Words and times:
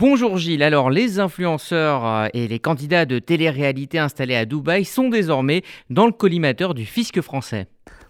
Bonjour 0.00 0.38
Gilles, 0.38 0.62
alors 0.62 0.88
les 0.88 1.18
influenceurs 1.18 2.06
euh, 2.06 2.26
et 2.32 2.48
les 2.48 2.58
candidats 2.58 3.04
de 3.04 3.18
télé-réalité 3.18 3.98
installés 3.98 4.34
à 4.34 4.46
Dubaï 4.46 4.86
sont 4.86 5.10
désormais 5.10 5.62
dans 5.90 6.06
le 6.06 6.12
collimateur 6.12 6.72
du 6.72 6.86
fisc 6.86 7.20
français. 7.20 7.66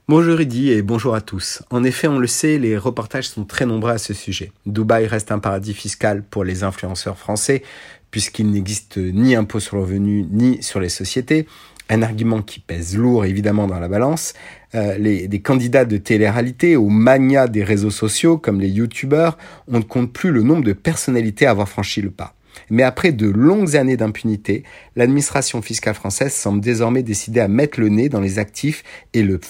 Bonjour 0.06 0.38
Rudy 0.38 0.70
et 0.70 0.82
bonjour 0.82 1.16
à 1.16 1.20
tous. 1.20 1.64
En 1.70 1.82
effet, 1.82 2.06
on 2.06 2.20
le 2.20 2.28
sait, 2.28 2.58
les 2.58 2.78
reportages 2.78 3.28
sont 3.28 3.44
très 3.44 3.66
nombreux 3.66 3.90
à 3.90 3.98
ce 3.98 4.14
sujet. 4.14 4.52
Dubaï 4.66 5.08
reste 5.08 5.32
un 5.32 5.40
paradis 5.40 5.74
fiscal 5.74 6.22
pour 6.22 6.44
les 6.44 6.62
influenceurs 6.62 7.18
français 7.18 7.64
puisqu'il 8.12 8.52
n'existe 8.52 8.96
ni 8.96 9.34
impôt 9.34 9.58
sur 9.58 9.74
le 9.74 9.82
revenu 9.82 10.24
ni 10.30 10.62
sur 10.62 10.78
les 10.78 10.90
sociétés 10.90 11.48
un 11.90 12.02
argument 12.02 12.40
qui 12.40 12.60
pèse 12.60 12.96
lourd 12.96 13.24
évidemment 13.26 13.66
dans 13.66 13.80
la 13.80 13.88
balance. 13.88 14.32
Euh, 14.74 14.96
les, 14.96 15.28
candidats 15.40 15.84
de 15.84 15.96
télé-réalité 15.96 16.76
aux 16.76 16.88
manias 16.88 17.48
des 17.48 17.64
réseaux 17.64 17.90
sociaux 17.90 18.38
comme 18.38 18.60
les 18.60 18.68
youtubeurs, 18.68 19.36
on 19.68 19.78
ne 19.78 19.84
compte 19.84 20.12
plus 20.12 20.30
le 20.30 20.42
nombre 20.42 20.64
de 20.64 20.72
personnalités 20.72 21.46
à 21.46 21.50
avoir 21.50 21.68
franchi 21.68 22.00
le 22.00 22.10
pas. 22.10 22.34
Mais 22.68 22.82
après 22.82 23.10
de 23.10 23.28
longues 23.28 23.76
années 23.76 23.96
d'impunité, 23.96 24.62
l'administration 24.94 25.62
fiscale 25.62 25.94
française 25.94 26.32
semble 26.32 26.60
désormais 26.60 27.02
décider 27.02 27.40
à 27.40 27.48
mettre 27.48 27.80
le 27.80 27.88
nez 27.88 28.08
dans 28.08 28.20
les 28.20 28.38
actifs 28.38 28.84
et 29.12 29.22
le, 29.22 29.40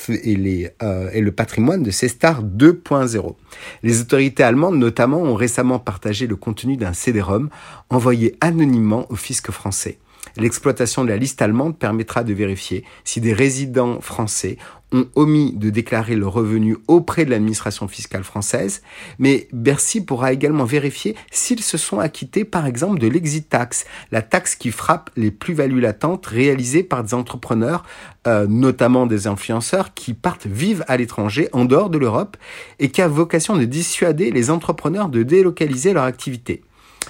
euh, 0.83 1.30
patrimoine 1.33 1.83
de 1.83 1.91
ces 1.91 2.09
stars 2.09 2.42
2.0. 2.42 3.34
Les 3.83 4.00
autorités 4.00 4.42
allemandes 4.42 4.78
notamment 4.78 5.22
ont 5.22 5.34
récemment 5.34 5.78
partagé 5.78 6.27
le 6.27 6.36
contenu 6.36 6.77
d'un 6.77 6.95
CD-ROM 6.95 7.50
envoyé 7.91 8.36
anonymement 8.41 9.06
au 9.11 9.16
fisc 9.16 9.50
français. 9.50 9.98
L'exploitation 10.37 11.05
de 11.05 11.09
la 11.09 11.16
liste 11.16 11.42
allemande 11.42 11.79
permettra 11.79 12.24
de 12.24 12.33
vérifier 12.33 12.84
si 13.05 13.20
des 13.20 13.33
résidents 13.33 14.01
français 14.01 14.59
ont 14.92 15.06
omis 15.15 15.52
de 15.52 15.70
déclarer 15.70 16.16
le 16.16 16.27
revenu 16.27 16.77
auprès 16.88 17.24
de 17.24 17.30
l'administration 17.30 17.87
fiscale 17.88 18.25
française, 18.25 18.83
mais 19.19 19.48
Bercy 19.52 20.05
pourra 20.05 20.33
également 20.33 20.64
vérifier 20.64 21.14
s'ils 21.30 21.62
se 21.62 21.78
sont 21.78 22.01
acquittés 22.01 22.45
par 22.45 22.66
exemple 22.66 22.98
de 22.98 23.06
l'exit 23.06 23.48
tax, 23.48 23.87
la 24.11 24.23
taxe 24.23 24.56
qui 24.56 24.70
frappe 24.70 25.11
les 25.16 25.30
plus-values 25.30 25.80
latentes 25.80 26.27
réalisées 26.27 26.83
par 26.83 27.05
des 27.05 27.14
entrepreneurs, 27.14 27.84
euh, 28.27 28.47
notamment 28.48 29.06
des 29.06 29.27
influenceurs 29.27 29.94
qui 29.94 30.14
partent 30.14 30.47
vivre 30.47 30.84
à 30.89 30.97
l'étranger, 30.97 31.48
en 31.53 31.64
dehors 31.64 31.91
de 31.91 31.98
l'Europe, 31.98 32.37
et 32.78 32.91
qui 32.91 33.00
a 33.00 33.09
vocation 33.09 33.56
de 33.56 33.64
dissuader 33.64 34.31
les 34.31 34.50
entrepreneurs 34.50 35.09
de 35.09 35.22
délocaliser 35.22 35.92
leur 35.92 36.05
activité. 36.05 36.62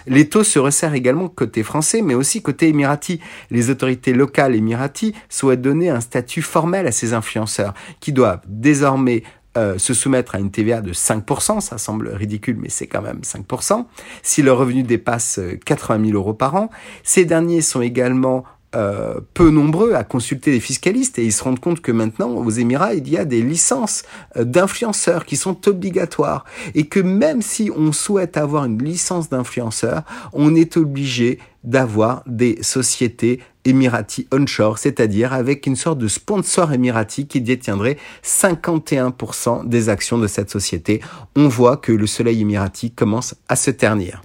Les 0.07 0.29
taux 0.29 0.45
se 0.45 0.59
resserrent 0.59 0.95
également 0.95 1.29
côté 1.29 1.63
français, 1.63 2.03
mais 2.03 2.15
aussi 2.15 2.43
côté 2.43 2.69
émirati. 2.69 3.21
Les 3.51 3.71
autorités 3.71 4.13
locales 4.13 4.55
émirati 4.55 5.15
souhaitent 5.29 5.63
donner 5.63 5.91
un 5.91 6.01
statut 6.01 6.43
formel 6.43 6.87
à 6.87 6.93
ces 6.93 7.13
influenceurs, 7.13 7.75
qui 8.01 8.13
doivent 8.13 8.41
désormais 8.47 9.23
euh, 9.57 9.79
se 9.79 9.95
soumettre 9.95 10.37
à 10.37 10.39
une 10.39 10.53
TVA 10.53 10.81
de 10.81 10.93
5%, 10.93 11.61
ça 11.61 11.77
semble 11.77 12.11
ridicule, 12.11 12.57
mais 12.57 12.69
c'est 12.69 12.87
quand 12.87 13.03
même 13.03 13.23
5%, 13.23 13.85
si 14.23 14.43
le 14.43 14.53
revenu 14.53 14.85
dépasse 14.85 15.41
80 15.65 15.99
euh, 15.99 16.07
000 16.07 16.17
euros 16.17 16.35
par 16.35 16.55
an. 16.55 16.71
Ces 17.03 17.25
derniers 17.25 17.61
sont 17.61 17.81
également 17.81 18.45
euh, 18.77 19.21
peu 19.35 19.51
nombreux 19.51 19.95
à 19.95 20.05
consulter 20.05 20.53
les 20.53 20.61
fiscalistes 20.61 21.19
et 21.19 21.25
ils 21.25 21.33
se 21.33 21.43
rendent 21.43 21.59
compte 21.59 21.81
que 21.81 21.91
maintenant 21.91 22.31
aux 22.31 22.51
Émirats 22.51 22.95
il 22.95 23.09
y 23.09 23.17
a 23.17 23.25
des 23.25 23.43
licences 23.43 24.05
euh, 24.37 24.45
d'influenceurs 24.45 25.25
qui 25.25 25.37
sont 25.37 25.69
obligatoires 25.69 26.45
et 26.77 26.87
que 26.87 27.01
même 27.01 27.43
si 27.43 27.71
on 27.77 27.91
souhaite 27.91 28.37
avoir 28.37 28.67
une 28.67 28.81
licence 28.81 29.29
d'influenceur, 29.29 30.03
on 30.33 30.55
est 30.55 30.77
obligé 30.77 31.41
d'avoir 31.65 32.23
des 32.27 32.63
sociétés 32.63 33.41
émirati 33.65 34.29
onshore, 34.33 34.79
c'est-à-dire 34.79 35.33
avec 35.33 35.67
une 35.67 35.77
sorte 35.77 35.99
de 35.99 36.09
sponsor 36.09 36.73
émirati 36.73 37.27
qui 37.27 37.41
détiendrait 37.41 37.99
51% 38.25 39.69
des 39.69 39.89
actions 39.89 40.19
de 40.19 40.29
cette 40.29 40.51
société. 40.51 41.01
On 41.35 41.49
voit 41.49 41.77
que 41.77 41.91
le 41.93 42.07
soleil 42.07 42.41
émirati 42.41 42.93
commence 42.93 43.35
à 43.49 43.57
se 43.57 43.71
ternir. 43.73 44.23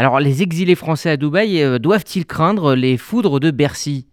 Alors 0.00 0.18
les 0.18 0.40
exilés 0.40 0.76
français 0.76 1.10
à 1.10 1.18
Dubaï 1.18 1.62
euh, 1.62 1.78
doivent-ils 1.78 2.24
craindre 2.24 2.74
les 2.74 2.96
foudres 2.96 3.38
de 3.38 3.50
Bercy? 3.50 4.06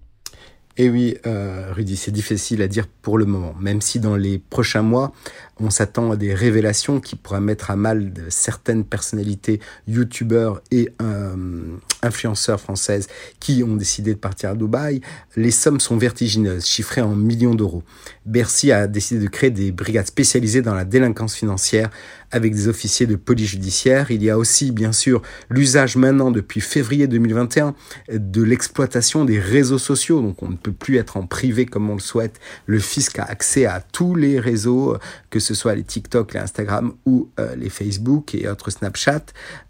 Eh 0.75 0.89
oui, 0.89 1.15
euh, 1.25 1.71
Rudy, 1.71 1.95
c'est 1.95 2.11
difficile 2.11 2.61
à 2.61 2.67
dire 2.67 2.87
pour 3.01 3.17
le 3.17 3.23
moment, 3.23 3.55
même 3.57 3.79
si 3.79 4.01
dans 4.01 4.17
les 4.17 4.37
prochains 4.37 4.81
mois, 4.81 5.13
on 5.61 5.69
s'attend 5.69 6.11
à 6.11 6.17
des 6.17 6.33
révélations 6.33 6.99
qui 6.99 7.15
pourraient 7.15 7.39
mettre 7.39 7.71
à 7.71 7.77
mal 7.77 8.11
certaines 8.27 8.83
personnalités, 8.83 9.61
youtubeurs 9.87 10.59
et 10.71 10.89
euh, 11.01 11.77
influenceurs 12.07 12.59
françaises 12.59 13.07
qui 13.39 13.63
ont 13.63 13.75
décidé 13.75 14.13
de 14.13 14.19
partir 14.19 14.49
à 14.49 14.55
Dubaï. 14.55 15.01
Les 15.35 15.51
sommes 15.51 15.79
sont 15.79 15.97
vertigineuses, 15.97 16.65
chiffrées 16.65 17.01
en 17.01 17.15
millions 17.15 17.55
d'euros. 17.55 17.83
Bercy 18.25 18.71
a 18.71 18.87
décidé 18.87 19.23
de 19.23 19.29
créer 19.29 19.51
des 19.51 19.71
brigades 19.71 20.07
spécialisées 20.07 20.61
dans 20.61 20.73
la 20.73 20.85
délinquance 20.85 21.35
financière 21.35 21.89
avec 22.31 22.53
des 22.53 22.67
officiers 22.67 23.05
de 23.05 23.15
police 23.15 23.51
judiciaire. 23.51 24.11
Il 24.11 24.23
y 24.23 24.29
a 24.29 24.37
aussi, 24.37 24.71
bien 24.71 24.91
sûr, 24.91 25.21
l'usage 25.49 25.95
maintenant, 25.95 26.31
depuis 26.31 26.59
février 26.59 27.07
2021, 27.07 27.73
de 28.11 28.43
l'exploitation 28.43 29.23
des 29.23 29.39
réseaux 29.39 29.77
sociaux. 29.77 30.21
Donc, 30.21 30.43
on 30.43 30.49
ne 30.49 30.55
peut 30.55 30.73
plus 30.73 30.97
être 30.97 31.17
en 31.17 31.25
privé 31.25 31.65
comme 31.65 31.89
on 31.89 31.93
le 31.93 32.01
souhaite. 32.01 32.39
Le 32.65 32.79
fisc 32.79 33.17
a 33.19 33.23
accès 33.23 33.65
à 33.65 33.79
tous 33.79 34.15
les 34.15 34.39
réseaux, 34.39 34.97
que 35.29 35.39
ce 35.39 35.53
soit 35.53 35.75
les 35.75 35.83
TikTok, 35.83 36.33
les 36.33 36.39
Instagram 36.41 36.93
ou 37.05 37.29
euh, 37.39 37.55
les 37.55 37.69
Facebook 37.69 38.35
et 38.35 38.49
autres 38.49 38.71
Snapchat. 38.71 39.23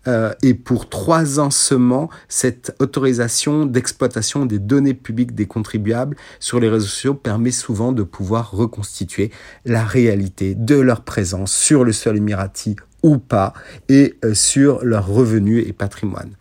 Euh, 0.08 0.34
et 0.42 0.54
pour 0.54 0.90
trois 0.90 1.40
ans 1.40 1.52
seulement, 1.52 2.09
cette 2.27 2.75
autorisation 2.79 3.65
d'exploitation 3.65 4.45
des 4.45 4.59
données 4.59 4.93
publiques 4.93 5.35
des 5.35 5.45
contribuables 5.45 6.15
sur 6.39 6.59
les 6.59 6.69
réseaux 6.69 6.88
sociaux 6.88 7.13
permet 7.13 7.51
souvent 7.51 7.91
de 7.91 8.03
pouvoir 8.03 8.51
reconstituer 8.51 9.31
la 9.65 9.83
réalité 9.83 10.55
de 10.55 10.75
leur 10.75 11.01
présence 11.01 11.53
sur 11.53 11.83
le 11.83 11.93
sol 11.93 12.17
émirati 12.17 12.75
ou 13.03 13.17
pas 13.17 13.53
et 13.89 14.17
euh, 14.25 14.33
sur 14.33 14.83
leurs 14.83 15.07
revenus 15.07 15.65
et 15.67 15.73
patrimoine. 15.73 16.31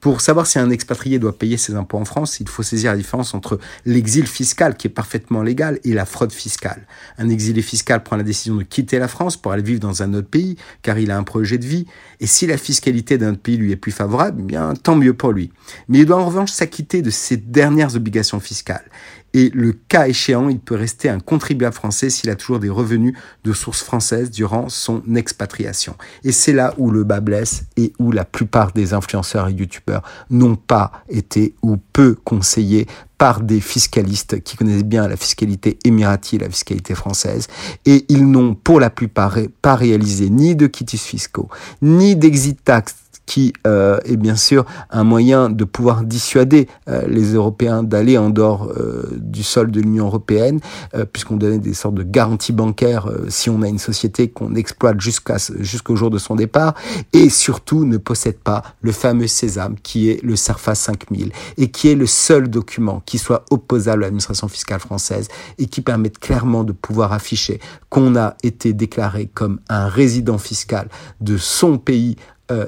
Pour 0.00 0.20
savoir 0.20 0.46
si 0.46 0.58
un 0.58 0.70
expatrié 0.70 1.18
doit 1.18 1.36
payer 1.36 1.56
ses 1.56 1.74
impôts 1.74 1.98
en 1.98 2.04
France, 2.04 2.38
il 2.38 2.48
faut 2.48 2.62
saisir 2.62 2.92
la 2.92 2.96
différence 2.96 3.34
entre 3.34 3.58
l'exil 3.84 4.26
fiscal, 4.26 4.76
qui 4.76 4.86
est 4.86 4.90
parfaitement 4.90 5.42
légal, 5.42 5.80
et 5.82 5.92
la 5.92 6.04
fraude 6.04 6.32
fiscale. 6.32 6.86
Un 7.18 7.28
exilé 7.28 7.62
fiscal 7.62 8.02
prend 8.04 8.16
la 8.16 8.22
décision 8.22 8.56
de 8.56 8.62
quitter 8.62 8.98
la 8.98 9.08
France 9.08 9.36
pour 9.36 9.50
aller 9.52 9.62
vivre 9.62 9.80
dans 9.80 10.02
un 10.02 10.14
autre 10.14 10.28
pays, 10.28 10.56
car 10.82 10.98
il 10.98 11.10
a 11.10 11.18
un 11.18 11.24
projet 11.24 11.58
de 11.58 11.66
vie, 11.66 11.86
et 12.20 12.26
si 12.26 12.46
la 12.46 12.56
fiscalité 12.56 13.18
d'un 13.18 13.32
autre 13.32 13.40
pays 13.40 13.56
lui 13.56 13.72
est 13.72 13.76
plus 13.76 13.92
favorable, 13.92 14.38
eh 14.40 14.44
bien 14.44 14.74
tant 14.74 14.94
mieux 14.94 15.14
pour 15.14 15.32
lui. 15.32 15.50
Mais 15.88 15.98
il 15.98 16.06
doit 16.06 16.18
en 16.18 16.26
revanche 16.26 16.52
s'acquitter 16.52 17.02
de 17.02 17.10
ses 17.10 17.36
dernières 17.36 17.96
obligations 17.96 18.40
fiscales 18.40 18.88
et 19.34 19.50
le 19.50 19.72
cas 19.72 20.08
échéant, 20.08 20.48
il 20.48 20.58
peut 20.58 20.74
rester 20.74 21.08
un 21.08 21.20
contribuable 21.20 21.74
français 21.74 22.10
s'il 22.10 22.30
a 22.30 22.36
toujours 22.36 22.58
des 22.58 22.70
revenus 22.70 23.14
de 23.44 23.52
sources 23.52 23.82
françaises 23.82 24.30
durant 24.30 24.68
son 24.68 25.02
expatriation. 25.14 25.96
Et 26.24 26.32
c'est 26.32 26.52
là 26.52 26.74
où 26.78 26.90
le 26.90 27.04
bas 27.04 27.20
blesse 27.20 27.64
et 27.76 27.92
où 27.98 28.10
la 28.10 28.24
plupart 28.24 28.72
des 28.72 28.94
influenceurs 28.94 29.48
et 29.48 29.52
youtubeurs 29.52 30.02
n'ont 30.30 30.56
pas 30.56 30.92
été 31.08 31.54
ou 31.62 31.76
peu 31.76 32.14
conseillés 32.24 32.86
par 33.18 33.40
des 33.40 33.60
fiscalistes 33.60 34.40
qui 34.42 34.56
connaissent 34.56 34.84
bien 34.84 35.08
la 35.08 35.16
fiscalité 35.16 35.78
émirati 35.84 36.36
et 36.36 36.38
la 36.38 36.48
fiscalité 36.48 36.94
française, 36.94 37.48
et 37.84 38.06
ils 38.08 38.30
n'ont 38.30 38.54
pour 38.54 38.78
la 38.78 38.90
plupart 38.90 39.36
pas 39.60 39.74
réalisé 39.74 40.30
ni 40.30 40.54
de 40.54 40.68
quitus 40.68 41.02
fiscaux, 41.02 41.48
ni 41.82 42.14
d'exit 42.14 42.62
tax 42.62 42.94
qui 43.28 43.52
euh, 43.66 43.98
est 44.06 44.16
bien 44.16 44.36
sûr 44.36 44.64
un 44.88 45.04
moyen 45.04 45.50
de 45.50 45.64
pouvoir 45.64 46.02
dissuader 46.02 46.66
euh, 46.88 47.06
les 47.06 47.34
Européens 47.34 47.82
d'aller 47.82 48.16
en 48.16 48.30
dehors 48.30 48.72
euh, 48.74 49.06
du 49.18 49.42
sol 49.42 49.70
de 49.70 49.82
l'Union 49.82 50.06
européenne, 50.06 50.60
euh, 50.94 51.04
puisqu'on 51.04 51.36
donnait 51.36 51.58
des 51.58 51.74
sortes 51.74 51.94
de 51.94 52.02
garanties 52.02 52.54
bancaires 52.54 53.06
euh, 53.06 53.26
si 53.28 53.50
on 53.50 53.60
a 53.60 53.68
une 53.68 53.78
société 53.78 54.30
qu'on 54.30 54.54
exploite 54.54 54.98
jusqu'à 55.02 55.36
jusqu'au 55.58 55.94
jour 55.94 56.08
de 56.08 56.16
son 56.16 56.36
départ, 56.36 56.72
et 57.12 57.28
surtout 57.28 57.84
ne 57.84 57.98
possède 57.98 58.38
pas 58.38 58.62
le 58.80 58.92
fameux 58.92 59.26
Sésame 59.26 59.76
qui 59.82 60.08
est 60.08 60.22
le 60.24 60.34
CERFA 60.34 60.74
5000 60.74 61.30
et 61.58 61.70
qui 61.70 61.90
est 61.90 61.94
le 61.94 62.06
seul 62.06 62.48
document 62.48 63.02
qui 63.04 63.18
soit 63.18 63.44
opposable 63.50 64.04
à 64.04 64.06
l'administration 64.06 64.48
fiscale 64.48 64.80
française 64.80 65.28
et 65.58 65.66
qui 65.66 65.82
permette 65.82 66.18
clairement 66.18 66.64
de 66.64 66.72
pouvoir 66.72 67.12
afficher 67.12 67.60
qu'on 67.90 68.16
a 68.16 68.36
été 68.42 68.72
déclaré 68.72 69.26
comme 69.26 69.60
un 69.68 69.86
résident 69.86 70.38
fiscal 70.38 70.88
de 71.20 71.36
son 71.36 71.76
pays 71.76 72.16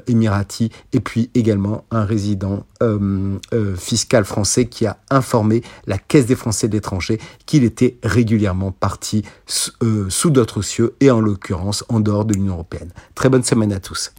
émirati 0.07 0.71
et 0.93 0.99
puis 0.99 1.29
également 1.33 1.85
un 1.91 2.05
résident 2.05 2.65
euh, 2.81 3.37
euh, 3.53 3.75
fiscal 3.75 4.25
français 4.25 4.65
qui 4.65 4.85
a 4.85 4.97
informé 5.09 5.61
la 5.87 5.97
Caisse 5.97 6.25
des 6.25 6.35
Français 6.35 6.67
de 6.67 6.73
l'étranger 6.73 7.19
qu'il 7.45 7.63
était 7.63 7.97
régulièrement 8.03 8.71
parti 8.71 9.23
sous 9.47 10.29
d'autres 10.29 10.61
cieux 10.61 10.95
et 10.99 11.11
en 11.11 11.19
l'occurrence 11.19 11.83
en 11.89 11.99
dehors 11.99 12.25
de 12.25 12.33
l'Union 12.33 12.53
européenne. 12.53 12.91
Très 13.15 13.29
bonne 13.29 13.43
semaine 13.43 13.73
à 13.73 13.79
tous. 13.79 14.13